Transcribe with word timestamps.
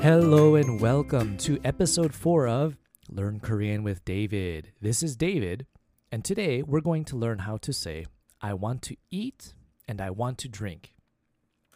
Hello 0.00 0.54
and 0.54 0.80
welcome 0.80 1.36
to 1.36 1.58
episode 1.62 2.14
4 2.14 2.48
of 2.48 2.78
Learn 3.10 3.40
Korean 3.40 3.82
with 3.82 4.04
David. 4.06 4.72
This 4.80 5.02
is 5.02 5.16
David, 5.16 5.66
and 6.10 6.24
today 6.24 6.62
we're 6.62 6.80
going 6.80 7.04
to 7.04 7.16
learn 7.16 7.40
how 7.40 7.58
to 7.58 7.74
say 7.74 8.06
I 8.40 8.54
want 8.54 8.80
to 8.82 8.96
eat 9.10 9.52
and 9.86 10.00
I 10.00 10.08
want 10.08 10.38
to 10.38 10.48
drink. 10.48 10.94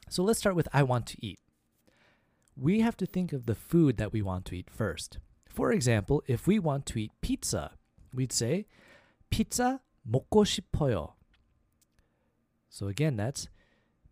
So 0.08 0.22
let's 0.22 0.38
start 0.38 0.56
with 0.56 0.66
I 0.72 0.82
want 0.82 1.04
to 1.08 1.26
eat. 1.26 1.40
We 2.56 2.80
have 2.80 2.96
to 2.98 3.06
think 3.06 3.34
of 3.34 3.44
the 3.44 3.54
food 3.54 3.98
that 3.98 4.14
we 4.14 4.22
want 4.22 4.46
to 4.46 4.54
eat 4.56 4.70
first. 4.70 5.18
For 5.46 5.70
example, 5.70 6.22
if 6.26 6.46
we 6.46 6.58
want 6.58 6.86
to 6.86 7.00
eat 7.00 7.12
pizza, 7.20 7.72
we'd 8.14 8.32
say 8.32 8.66
pizza 9.28 9.80
먹고 10.10 10.46
싶어요. 10.46 11.12
So 12.70 12.88
again, 12.88 13.16
that's 13.16 13.48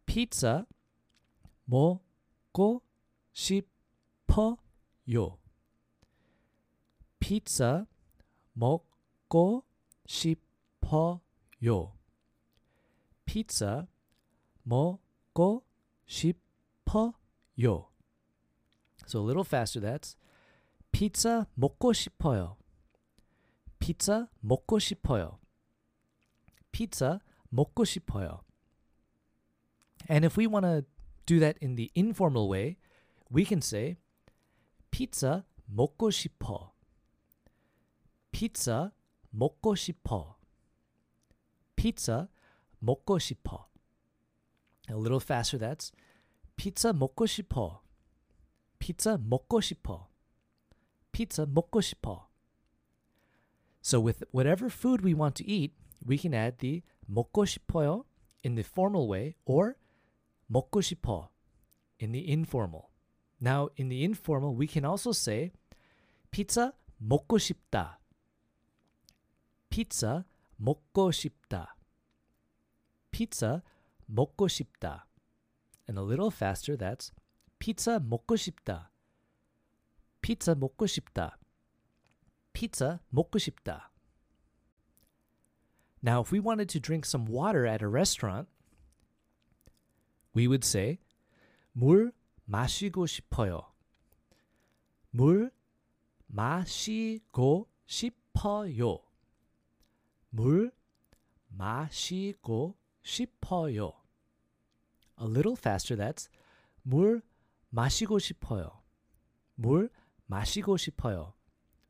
pizza 0.06 0.66
먹고 1.70 2.82
싶어요. 3.34 3.71
pizza 7.20 7.86
먹고 8.54 9.64
싶어요. 10.06 11.20
pizza 13.26 13.86
먹고 14.62 15.64
싶어요. 16.06 17.88
So 19.06 19.20
a 19.20 19.24
little 19.24 19.44
faster 19.44 19.80
that's 19.80 20.16
pizza 20.92 21.46
먹고 21.54 21.92
싶어요. 21.92 22.56
pizza 23.78 24.28
먹고 24.40 24.78
싶어요. 24.78 25.38
pizza 26.72 27.20
먹고 27.50 27.84
싶어요. 27.84 28.44
And 30.08 30.24
if 30.24 30.36
we 30.38 30.46
want 30.46 30.64
to 30.64 30.84
do 31.26 31.38
that 31.40 31.58
in 31.60 31.76
the 31.76 31.90
informal 31.94 32.48
way, 32.48 32.78
we 33.30 33.44
can 33.44 33.60
say 33.60 33.98
pizza 34.92 35.44
먹고 35.66 36.10
싶어. 36.10 36.72
pizza 38.30 38.90
먹고 39.30 39.74
싶어. 39.74 40.38
pizza 41.76 42.28
먹고 42.78 43.18
싶어. 43.18 43.68
A 44.90 44.94
little 44.94 45.20
faster 45.20 45.58
that's 45.58 45.92
pizza 46.56 46.92
먹고 46.92 47.26
싶어. 47.26 47.82
pizza 48.78 49.18
먹고 49.18 49.60
싶어. 49.60 50.08
pizza 51.12 51.46
먹고 51.46 51.80
싶어. 51.80 52.28
So 53.82 54.00
with 54.00 54.24
whatever 54.32 54.68
food 54.68 55.02
we 55.02 55.14
want 55.14 55.34
to 55.36 55.44
eat, 55.44 55.74
we 56.04 56.18
can 56.18 56.34
add 56.34 56.58
the 56.58 56.82
먹고 57.06 57.44
싶어요 57.44 58.04
in 58.44 58.54
the 58.54 58.64
formal 58.64 59.08
way 59.08 59.34
or 59.44 59.76
먹고 60.46 60.80
싶어 60.80 61.30
in 62.00 62.12
the 62.12 62.30
informal. 62.30 62.90
Now, 63.42 63.68
in 63.76 63.88
the 63.88 64.04
informal, 64.04 64.54
we 64.54 64.66
can 64.66 64.84
also 64.84 65.12
say 65.12 65.52
pizza 66.30 66.72
먹고 67.00 67.38
싶다. 67.38 67.98
pizza 69.70 70.24
먹고 70.60 71.12
싶다. 71.12 71.76
pizza 73.12 73.62
먹고 74.06 74.48
싶다. 74.48 75.06
And 75.86 75.98
a 75.98 76.02
little 76.02 76.30
faster, 76.30 76.76
that's 76.76 77.12
pizza 77.58 78.00
먹고 78.00 78.36
싶다. 78.36 78.90
pizza 80.20 80.54
먹고 80.54 80.86
싶다. 80.86 81.38
pizza 82.52 83.00
먹고 83.10 83.38
싶다. 83.38 83.90
Now, 86.02 86.20
if 86.20 86.30
we 86.32 86.40
wanted 86.40 86.68
to 86.70 86.80
drink 86.80 87.04
some 87.04 87.26
water 87.26 87.66
at 87.66 87.82
a 87.82 87.88
restaurant, 87.88 88.48
we 90.34 90.46
would 90.46 90.64
say 90.64 90.98
물 91.76 92.12
마시고 92.45 93.05
싶어요. 93.05 93.73
물 95.11 95.51
마시고 96.27 97.69
싶어요. 97.85 98.99
물 100.29 100.71
마시고 101.47 102.75
싶어요. 103.03 103.93
A 105.21 105.27
little 105.27 105.55
faster 105.57 105.97
that's 105.97 106.29
물 106.81 107.21
마시고 107.69 108.19
싶어요. 108.19 108.81
물 109.55 109.89
마시고 110.25 110.77
싶어요. 110.77 111.33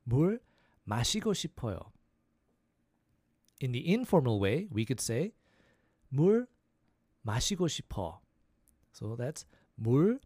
물 0.02 0.40
마시고 0.84 1.32
싶어요. 1.32 1.78
In 3.62 3.72
the 3.72 3.88
informal 3.88 4.40
way, 4.40 4.68
we 4.70 4.84
could 4.84 5.00
say 5.00 5.32
물 6.08 6.46
마시고 7.22 7.68
싶어. 7.68 8.20
So 8.92 9.16
that's 9.16 9.46
물 9.74 10.20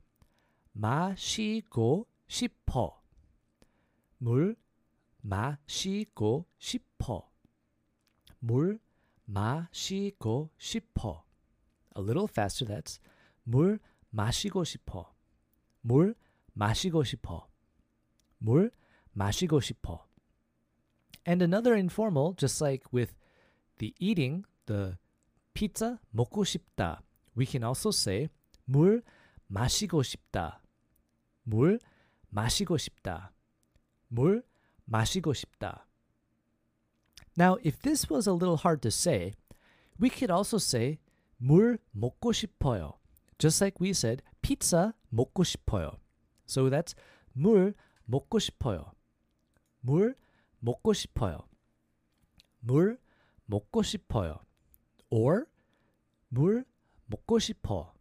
마시고 0.79 2.07
싶어. 2.29 3.03
물 4.19 4.55
마시고 5.23 6.47
싶어. 6.57 7.29
물 8.39 8.79
마시고 9.25 10.51
싶어. 10.57 11.25
A 11.97 12.03
little 12.05 12.29
faster 12.31 12.73
that's 12.73 13.01
물 13.43 13.81
마시고 14.11 14.63
싶어. 14.63 15.13
물 15.81 16.15
마시고 16.53 17.03
싶어. 17.03 17.49
물 18.39 18.71
마시고 19.11 19.61
싶어. 19.61 20.07
And 21.27 21.43
another 21.43 21.77
informal, 21.77 22.35
just 22.37 22.63
like 22.63 22.87
with 22.93 23.17
the 23.79 23.93
eating, 23.99 24.45
the 24.67 24.97
pizza 25.55 25.99
먹고 26.13 26.45
싶다. 26.45 27.03
We 27.37 27.47
can 27.47 27.65
also 27.65 27.89
say 27.91 28.29
물 28.65 29.03
마시고 29.49 30.05
싶다. 30.05 30.63
물 31.49 31.81
마시고 32.29 32.77
싶다. 32.77 33.33
물 34.09 34.45
마시고 34.85 35.33
싶다. 35.33 35.87
Now, 37.39 37.57
if 37.65 37.79
this 37.81 38.11
was 38.11 38.29
a 38.29 38.33
little 38.33 38.59
hard 38.59 38.83
to 38.83 38.91
say, 38.91 39.33
we 39.99 40.11
could 40.11 40.31
also 40.31 40.59
say 40.59 40.99
물 41.39 41.79
먹고 41.93 42.33
싶어요. 42.33 42.99
Just 43.39 43.63
like 43.63 43.81
we 43.81 43.91
said 43.91 44.23
pizza 44.43 44.93
먹고 45.11 45.45
싶어요. 45.45 45.99
So 46.47 46.69
that's 46.69 46.95
물 47.33 47.75
먹고 48.05 48.39
싶어요. 48.39 48.93
물 49.81 50.17
먹고 50.61 50.93
싶어요. 50.93 51.49
물 52.61 52.99
먹고 53.47 53.83
싶어요. 53.83 54.41
Or 55.11 55.47
물 56.29 56.65
먹고 57.07 57.39
싶어. 57.39 57.95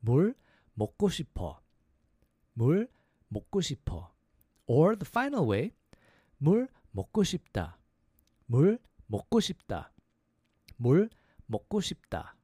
물 0.00 0.34
먹고 0.74 1.08
싶어. 1.08 1.63
물 2.53 2.87
먹고 3.29 3.61
싶어. 3.61 4.11
Or 4.67 4.95
the 4.95 5.07
final 5.07 5.47
way, 5.47 5.71
물 6.37 6.67
먹고 6.91 7.23
싶다. 7.23 7.77
물 8.45 8.79
먹고 9.07 9.39
싶다. 9.39 9.91
물 10.77 11.09
먹고 11.47 11.81
싶다. 11.81 12.35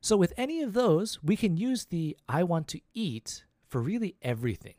So 0.00 0.16
with 0.16 0.34
any 0.36 0.60
of 0.62 0.72
those, 0.72 1.22
we 1.22 1.36
can 1.36 1.56
use 1.56 1.86
the 1.86 2.16
I 2.28 2.42
want 2.42 2.66
to 2.68 2.80
eat 2.92 3.44
for 3.68 3.80
really 3.80 4.16
everything. 4.20 4.74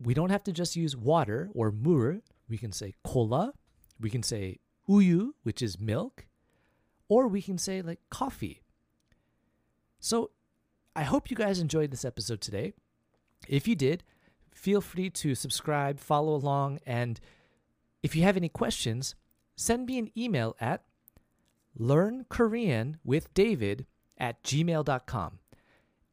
We 0.00 0.14
don't 0.14 0.30
have 0.30 0.44
to 0.44 0.52
just 0.52 0.76
use 0.76 0.96
water 0.96 1.50
or 1.54 1.72
물. 1.72 2.22
We 2.48 2.56
can 2.56 2.72
say 2.72 2.94
cola. 3.04 3.52
We 4.00 4.10
can 4.10 4.22
say 4.22 4.60
uyu, 4.88 5.32
which 5.42 5.60
is 5.60 5.80
milk. 5.80 6.26
Or 7.08 7.26
we 7.26 7.42
can 7.42 7.58
say 7.58 7.82
like 7.82 8.00
coffee. 8.10 8.62
So 9.98 10.30
I 10.95 11.03
hope 11.03 11.29
you 11.29 11.35
guys 11.35 11.59
enjoyed 11.59 11.91
this 11.91 12.05
episode 12.05 12.39
today. 12.41 12.73
If 13.47 13.67
you 13.67 13.75
did, 13.75 14.03
feel 14.53 14.81
free 14.81 15.09
to 15.09 15.35
subscribe, 15.35 15.99
follow 15.99 16.33
along, 16.35 16.79
and 16.85 17.19
if 18.01 18.15
you 18.15 18.23
have 18.23 18.37
any 18.37 18.47
questions, 18.49 19.15
send 19.55 19.85
me 19.85 19.97
an 19.97 20.09
email 20.17 20.55
at 20.59 20.83
learnkoreanwithdavid 21.79 23.85
at 24.17 24.43
gmail.com. 24.43 25.39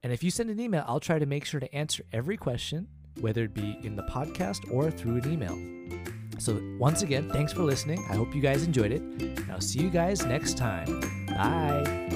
And 0.03 0.13
if 0.13 0.23
you 0.23 0.31
send 0.31 0.49
an 0.51 0.61
email, 0.61 0.85
I'll 0.87 1.01
try 1.01 1.19
to 1.19 1.27
make 1.27 1.45
sure 1.45 1.61
to 1.61 1.75
answer 1.75 2.05
every 2.13 2.39
question, 2.39 2.89
whether 3.21 3.45
it 3.45 3.53
be 3.53 3.79
in 3.83 3.97
the 3.97 4.05
podcast 4.05 4.73
or 4.73 4.91
through 4.91 5.17
an 5.17 5.31
email. 5.31 5.59
So, 6.39 6.59
once 6.79 7.03
again, 7.03 7.29
thanks 7.29 7.53
for 7.53 7.65
listening. 7.65 8.03
I 8.09 8.15
hope 8.15 8.35
you 8.35 8.41
guys 8.41 8.65
enjoyed 8.65 8.93
it. 8.93 9.03
And 9.03 9.53
I'll 9.53 9.61
see 9.61 9.81
you 9.81 9.91
guys 9.91 10.25
next 10.25 10.57
time. 10.57 11.27
Bye. 11.27 12.10